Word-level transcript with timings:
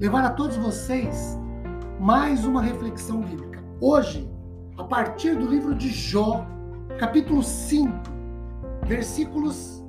levar 0.00 0.24
a 0.24 0.30
todos 0.30 0.56
vocês 0.56 1.38
mais 2.00 2.46
uma 2.46 2.62
reflexão 2.62 3.20
bíblica. 3.20 3.62
Hoje, 3.82 4.26
a 4.78 4.84
partir 4.84 5.36
do 5.36 5.46
livro 5.46 5.74
de 5.74 5.90
Jó, 5.90 6.46
capítulo 6.98 7.42
5, 7.42 7.92
versículos 8.86 9.84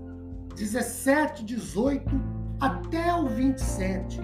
17, 0.58 1.46
18 1.46 2.04
até 2.60 3.16
o 3.16 3.26
27. 3.30 4.20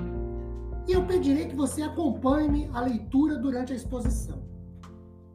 E 0.90 0.92
eu 0.92 1.06
pedirei 1.06 1.48
que 1.48 1.56
você 1.56 1.84
acompanhe 1.84 2.70
a 2.74 2.82
leitura 2.82 3.38
durante 3.38 3.72
a 3.72 3.76
exposição. 3.78 4.44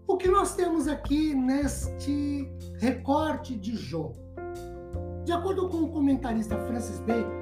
O 0.06 0.19
que 0.19 0.28
nós 0.28 0.55
temos 0.55 0.87
aqui 0.87 1.34
neste 1.34 2.47
recorte 2.78 3.56
de 3.56 3.75
Jó? 3.75 4.12
De 5.25 5.33
acordo 5.33 5.70
com 5.70 5.78
o 5.78 5.89
comentarista 5.89 6.59
Francis 6.66 7.00
Bacon, 7.00 7.42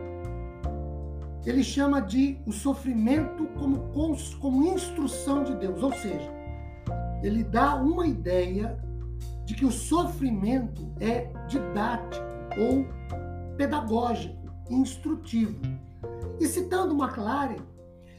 ele 1.47 1.65
chama 1.65 2.01
de 2.01 2.39
o 2.47 2.53
sofrimento 2.53 3.47
como, 3.59 3.91
como 4.41 4.67
instrução 4.67 5.43
de 5.43 5.55
Deus, 5.55 5.83
ou 5.83 5.93
seja, 5.93 6.31
ele 7.23 7.43
dá 7.43 7.77
uma 7.77 8.07
ideia 8.07 8.79
de 9.45 9.55
que 9.55 9.65
o 9.65 9.71
sofrimento 9.71 10.93
é 11.01 11.33
didático 11.49 12.25
ou 12.59 12.85
pedagógico, 13.57 14.37
instrutivo. 14.69 15.61
E 16.39 16.47
citando 16.47 16.95
McLaren, 16.95 17.57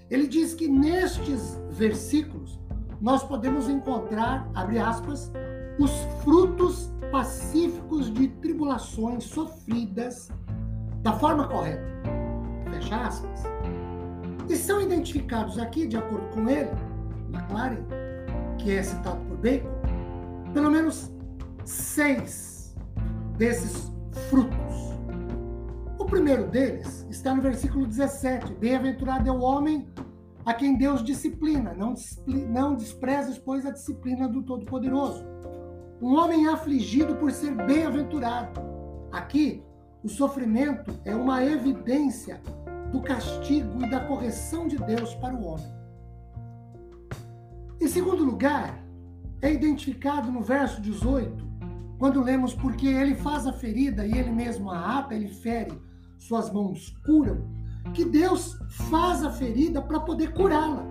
ele 0.09 0.27
diz 0.27 0.53
que 0.53 0.67
nestes 0.67 1.59
versículos 1.69 2.59
nós 2.99 3.23
podemos 3.23 3.69
encontrar, 3.69 4.49
abre 4.53 4.77
aspas, 4.77 5.31
os 5.79 5.91
frutos 6.23 6.91
pacíficos 7.11 8.11
de 8.13 8.27
tribulações 8.27 9.23
sofridas 9.23 10.29
da 11.01 11.13
forma 11.13 11.47
correta 11.47 12.00
fecha 12.71 12.95
aspas. 12.95 13.43
E 14.49 14.55
são 14.55 14.81
identificados 14.81 15.57
aqui, 15.59 15.87
de 15.87 15.97
acordo 15.97 16.27
com 16.29 16.49
ele, 16.49 16.71
McLaren, 17.33 17.85
que 18.57 18.71
é 18.71 18.83
citado 18.83 19.19
por 19.25 19.37
Bacon, 19.37 19.69
pelo 20.53 20.71
menos 20.71 21.11
seis 21.65 22.75
desses 23.37 23.91
frutos. 24.29 24.91
O 25.97 26.05
primeiro 26.05 26.47
deles 26.47 27.05
está 27.09 27.33
no 27.33 27.41
versículo 27.41 27.85
17: 27.85 28.53
Bem-aventurado 28.55 29.29
é 29.29 29.31
o 29.31 29.41
homem 29.41 29.87
a 30.45 30.53
quem 30.53 30.77
Deus 30.77 31.03
disciplina, 31.03 31.73
não, 31.73 31.93
não 32.25 32.75
desprezes, 32.75 33.37
pois, 33.37 33.65
a 33.65 33.71
disciplina 33.71 34.27
do 34.27 34.41
Todo-Poderoso. 34.41 35.23
Um 36.01 36.15
homem 36.15 36.47
afligido 36.47 37.15
por 37.15 37.31
ser 37.31 37.53
bem-aventurado. 37.53 38.59
Aqui, 39.11 39.63
o 40.03 40.09
sofrimento 40.09 40.91
é 41.05 41.15
uma 41.15 41.43
evidência 41.43 42.41
do 42.91 43.01
castigo 43.01 43.83
e 43.83 43.89
da 43.89 43.99
correção 44.01 44.67
de 44.67 44.77
Deus 44.77 45.13
para 45.15 45.35
o 45.35 45.43
homem. 45.43 45.71
Em 47.79 47.87
segundo 47.87 48.23
lugar, 48.23 48.83
é 49.41 49.51
identificado 49.51 50.31
no 50.31 50.41
verso 50.41 50.81
18, 50.81 51.51
quando 51.97 52.21
lemos 52.21 52.53
porque 52.53 52.87
ele 52.87 53.15
faz 53.15 53.45
a 53.45 53.53
ferida 53.53 54.05
e 54.05 54.11
ele 54.11 54.31
mesmo 54.31 54.69
a 54.69 54.99
ata, 54.99 55.15
ele 55.15 55.27
fere, 55.27 55.79
suas 56.17 56.51
mãos 56.51 56.95
curam, 57.05 57.47
que 57.93 58.05
Deus 58.05 58.57
faz 58.89 59.23
a 59.23 59.31
ferida 59.31 59.81
para 59.81 59.99
poder 59.99 60.33
curá-la. 60.33 60.85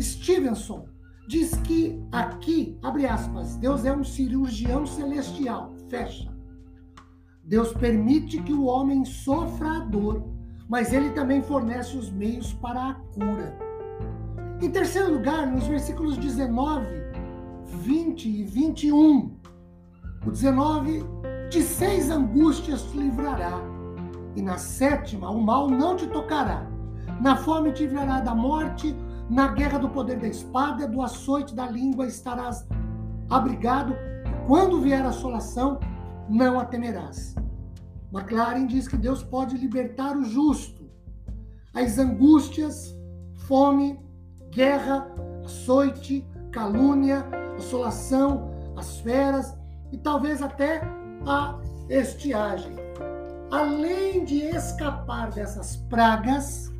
Stevenson 0.00 0.86
diz 1.28 1.54
que 1.56 2.00
aqui, 2.12 2.78
abre 2.82 3.06
aspas, 3.06 3.56
Deus 3.56 3.84
é 3.84 3.92
um 3.92 4.04
cirurgião 4.04 4.86
celestial, 4.86 5.74
fecha. 5.88 6.35
Deus 7.46 7.72
permite 7.72 8.42
que 8.42 8.52
o 8.52 8.64
homem 8.64 9.04
sofra 9.04 9.76
a 9.76 9.78
dor 9.78 10.36
mas 10.68 10.92
ele 10.92 11.10
também 11.10 11.42
fornece 11.42 11.96
os 11.96 12.10
meios 12.10 12.52
para 12.52 12.90
a 12.90 12.94
cura. 12.94 13.56
Em 14.60 14.70
terceiro 14.70 15.14
lugar, 15.14 15.46
nos 15.46 15.66
versículos 15.66 16.16
19, 16.16 16.86
20 17.64 18.28
e 18.28 18.44
21, 18.44 19.36
o 20.26 20.30
19, 20.30 21.04
de 21.50 21.62
seis 21.62 22.10
angústias 22.10 22.82
te 22.82 22.98
livrará, 22.98 23.60
e 24.34 24.42
na 24.42 24.58
sétima, 24.58 25.30
o 25.30 25.40
mal 25.40 25.70
não 25.70 25.94
te 25.94 26.06
tocará. 26.08 26.66
Na 27.20 27.36
fome 27.36 27.72
te 27.72 27.84
livrará 27.84 28.20
da 28.20 28.34
morte, 28.34 28.94
na 29.30 29.48
guerra 29.48 29.78
do 29.78 29.88
poder 29.88 30.18
da 30.18 30.28
espada, 30.28 30.88
do 30.88 31.00
açoite 31.02 31.54
da 31.54 31.70
língua 31.70 32.06
estarás 32.06 32.66
abrigado. 33.30 33.94
Quando 34.46 34.80
vier 34.80 35.04
a 35.04 35.08
assolação, 35.08 35.78
não 36.28 36.58
a 36.58 36.64
temerás. 36.64 37.34
McLaren 38.12 38.66
diz 38.66 38.88
que 38.88 38.96
Deus 38.96 39.22
pode 39.22 39.56
libertar 39.56 40.16
o 40.16 40.24
justo. 40.24 40.88
As 41.74 41.98
angústias, 41.98 42.94
fome, 43.46 43.98
guerra, 44.50 45.06
açoite, 45.44 46.26
calúnia, 46.50 47.26
assolação, 47.56 48.50
as 48.76 48.98
feras 49.00 49.54
e 49.92 49.98
talvez 49.98 50.42
até 50.42 50.80
a 51.26 51.58
estiagem. 51.88 52.74
Além 53.50 54.24
de 54.24 54.38
escapar 54.42 55.30
dessas 55.30 55.76
pragas, 55.76 56.72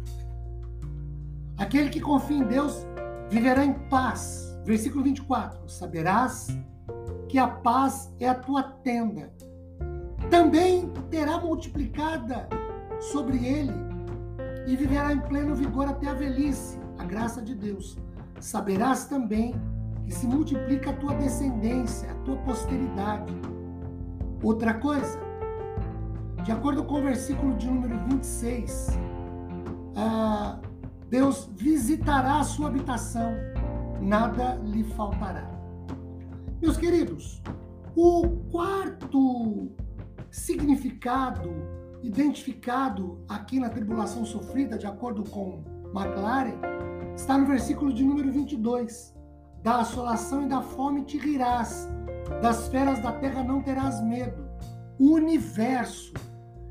aquele 1.58 1.90
que 1.90 2.00
confia 2.00 2.38
em 2.38 2.44
Deus 2.44 2.86
viverá 3.28 3.64
em 3.64 3.74
paz. 3.88 4.58
Versículo 4.64 5.04
24: 5.04 5.68
Saberás 5.68 6.48
que 7.36 7.41
a 7.41 7.48
paz 7.48 8.10
é 8.19 8.26
a 8.26 8.34
tua 8.34 8.62
tenda 8.62 9.30
também 10.30 10.88
terá 11.10 11.38
multiplicada 11.38 12.48
sobre 12.98 13.47
ele 13.47 13.74
e 14.66 14.74
viverá 14.74 15.12
em 15.12 15.20
pleno 15.20 15.54
vigor 15.54 15.86
até 15.86 16.08
a 16.08 16.14
velhice, 16.14 16.80
a 16.97 17.04
graça 17.04 17.42
de 17.42 17.54
Deus. 17.54 17.98
Saberás 18.41 19.04
também 19.04 19.54
que 20.06 20.14
se 20.14 20.26
multiplica 20.26 20.88
a 20.88 20.92
tua 20.94 21.12
descendência, 21.16 22.10
a 22.10 22.14
tua 22.24 22.38
posteridade. 22.38 23.30
Outra 24.42 24.72
coisa, 24.72 25.20
de 26.42 26.50
acordo 26.50 26.84
com 26.84 27.00
o 27.00 27.03
versículo 27.03 27.54
de 27.58 27.66
número 27.66 27.98
26, 28.08 28.98
ah, 29.94 30.58
Deus 31.10 31.50
visitará 31.53 32.41
a 32.41 32.44
sua 32.44 32.68
habitação, 32.68 33.34
nada 34.00 34.54
lhe 34.64 34.84
faltará. 34.84 35.55
Meus 36.60 36.78
queridos, 36.78 37.42
o 37.94 38.28
quarto 38.50 39.70
significado 40.30 41.50
identificado 42.02 43.22
aqui 43.28 43.60
na 43.60 43.68
tribulação 43.68 44.24
sofrida, 44.24 44.78
de 44.78 44.86
acordo 44.86 45.22
com 45.24 45.62
McLaren, 45.94 46.54
está 47.14 47.36
no 47.36 47.46
versículo 47.46 47.92
de 47.92 48.02
número 48.02 48.32
22. 48.32 49.14
Da 49.62 49.80
assolação 49.80 50.44
e 50.44 50.48
da 50.48 50.62
fome 50.62 51.04
te 51.04 51.18
rirás, 51.18 51.88
das 52.40 52.68
feras 52.68 53.02
da 53.02 53.12
terra 53.12 53.42
não 53.42 53.60
terás 53.60 54.02
medo. 54.02 54.48
O 54.98 55.12
universo 55.12 56.14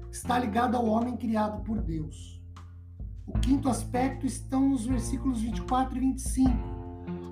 está 0.10 0.40
ligado 0.40 0.76
ao 0.76 0.86
homem 0.88 1.16
criado 1.16 1.62
por 1.64 1.80
Deus. 1.80 2.42
O 3.28 3.34
quinto 3.34 3.70
aspecto 3.70 4.26
estão 4.26 4.70
nos 4.70 4.86
versículos 4.86 5.42
24 5.42 5.98
e 5.98 6.00
25. 6.00 6.52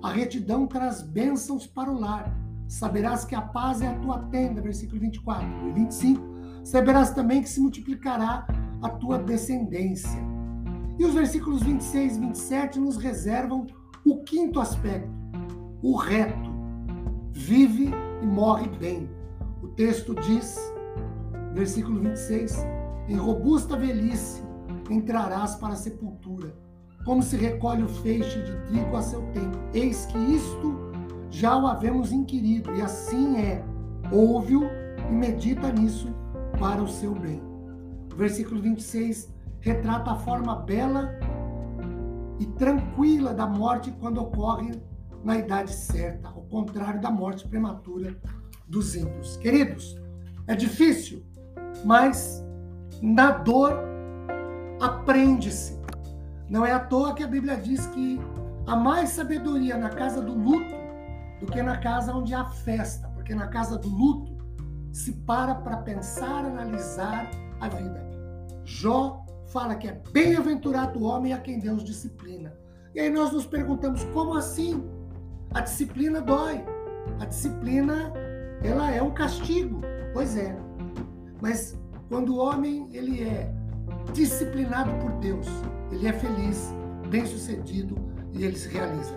A 0.03 0.11
retidão 0.11 0.67
traz 0.67 1.01
bênçãos 1.01 1.65
para 1.65 1.89
o 1.89 1.99
lar 1.99 2.42
saberás 2.67 3.25
que 3.25 3.35
a 3.35 3.41
paz 3.41 3.81
é 3.81 3.87
a 3.87 3.99
tua 3.99 4.19
tenda, 4.29 4.61
versículo 4.61 4.99
24 4.99 5.69
e 5.69 5.71
25. 5.73 6.33
Saberás 6.63 7.11
também 7.11 7.41
que 7.41 7.49
se 7.49 7.59
multiplicará 7.59 8.47
a 8.81 8.89
tua 8.89 9.17
descendência. 9.17 10.19
E 10.97 11.05
os 11.05 11.13
versículos 11.13 11.63
26 11.63 12.17
e 12.17 12.19
27 12.19 12.79
nos 12.79 12.97
reservam 12.97 13.65
o 14.05 14.23
quinto 14.23 14.59
aspecto, 14.59 15.09
o 15.81 15.95
reto. 15.95 16.51
Vive 17.31 17.91
e 18.21 18.25
morre 18.25 18.67
bem. 18.77 19.09
O 19.61 19.69
texto 19.69 20.13
diz, 20.15 20.57
versículo 21.53 21.99
26, 21.99 22.65
em 23.09 23.15
robusta 23.15 23.75
velhice 23.75 24.43
entrarás 24.89 25.55
para 25.55 25.73
a 25.73 25.77
sepultura, 25.77 26.55
como 27.05 27.23
se 27.23 27.35
recolhe 27.35 27.83
o 27.83 27.87
feixe 27.87 28.41
de 28.41 28.55
trigo 28.67 28.95
a 28.95 29.01
seu 29.01 29.21
tempo. 29.31 29.57
Eis 29.73 30.05
que 30.05 30.17
isto 30.17 30.82
já 31.33 31.57
o 31.57 31.65
havemos 31.65 32.11
inquirido, 32.11 32.75
e 32.75 32.81
assim 32.81 33.37
é. 33.37 33.65
Ouve-o 34.11 34.65
e 35.09 35.11
medita 35.11 35.71
nisso 35.71 36.13
para 36.59 36.81
o 36.81 36.87
seu 36.87 37.15
bem. 37.15 37.41
O 38.13 38.15
versículo 38.15 38.61
26 38.61 39.33
retrata 39.59 40.11
a 40.11 40.15
forma 40.15 40.55
bela 40.57 41.09
e 42.39 42.45
tranquila 42.45 43.33
da 43.33 43.47
morte 43.47 43.91
quando 43.99 44.21
ocorre 44.21 44.79
na 45.23 45.37
idade 45.37 45.73
certa, 45.73 46.27
ao 46.27 46.43
contrário 46.43 47.01
da 47.01 47.09
morte 47.09 47.47
prematura 47.47 48.15
dos 48.67 48.95
ímpios. 48.95 49.35
Queridos, 49.37 49.99
é 50.45 50.55
difícil, 50.55 51.25
mas 51.83 52.45
na 53.01 53.31
dor 53.31 53.73
aprende-se. 54.79 55.81
Não 56.47 56.63
é 56.63 56.73
à 56.73 56.79
toa 56.79 57.15
que 57.15 57.23
a 57.23 57.27
Bíblia 57.27 57.57
diz 57.57 57.87
que 57.87 58.19
há 58.67 58.75
mais 58.75 59.09
sabedoria 59.09 59.75
na 59.77 59.89
casa 59.89 60.21
do 60.21 60.33
luto 60.33 60.82
do 61.43 61.51
que 61.51 61.61
na 61.61 61.77
casa 61.77 62.13
onde 62.13 62.33
há 62.33 62.45
festa, 62.45 63.07
porque 63.09 63.35
na 63.35 63.47
casa 63.47 63.77
do 63.77 63.89
luto 63.89 64.33
se 64.93 65.11
para 65.11 65.53
para 65.55 65.77
pensar, 65.77 66.45
analisar 66.45 67.29
a 67.59 67.67
vida. 67.67 68.01
Jó 68.63 69.25
fala 69.47 69.75
que 69.75 69.89
é 69.89 70.01
bem-aventurado 70.11 70.99
o 70.99 71.03
homem 71.03 71.33
a 71.33 71.39
quem 71.39 71.59
Deus 71.59 71.83
disciplina. 71.83 72.53
E 72.95 72.99
aí 72.99 73.09
nós 73.09 73.33
nos 73.33 73.45
perguntamos 73.45 74.05
como 74.05 74.37
assim? 74.37 74.89
A 75.53 75.59
disciplina 75.59 76.21
dói. 76.21 76.63
A 77.19 77.25
disciplina, 77.25 78.13
ela 78.63 78.91
é 78.91 79.01
um 79.01 79.11
castigo. 79.11 79.81
Pois 80.13 80.37
é. 80.37 80.55
Mas 81.41 81.77
quando 82.07 82.35
o 82.35 82.37
homem 82.37 82.87
ele 82.93 83.21
é 83.21 83.53
disciplinado 84.13 84.93
por 85.01 85.11
Deus, 85.19 85.47
ele 85.91 86.07
é 86.07 86.13
feliz, 86.13 86.73
bem-sucedido 87.09 87.95
e 88.31 88.45
ele 88.45 88.55
se 88.55 88.69
realiza. 88.69 89.15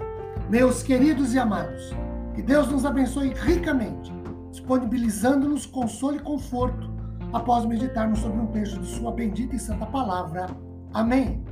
Meus 0.50 0.82
queridos 0.82 1.34
e 1.34 1.38
amados, 1.38 1.92
que 2.36 2.42
Deus 2.42 2.70
nos 2.70 2.84
abençoe 2.84 3.32
ricamente, 3.32 4.12
disponibilizando-nos 4.50 5.64
consolo 5.64 6.16
e 6.16 6.20
conforto 6.20 6.94
após 7.32 7.64
meditarmos 7.64 8.18
sobre 8.18 8.38
um 8.38 8.46
texto 8.48 8.78
de 8.78 8.86
Sua 8.88 9.10
bendita 9.10 9.56
e 9.56 9.58
santa 9.58 9.86
palavra. 9.86 10.46
Amém. 10.92 11.42